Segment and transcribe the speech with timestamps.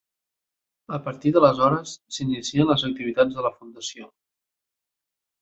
[0.97, 4.11] A partir d'aleshores s'inicien les activitats de la Fundació.